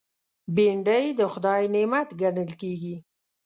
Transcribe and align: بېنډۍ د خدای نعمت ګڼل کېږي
بېنډۍ 0.55 1.05
د 1.19 1.21
خدای 1.33 1.63
نعمت 1.75 2.09
ګڼل 2.21 2.51
کېږي 2.61 2.95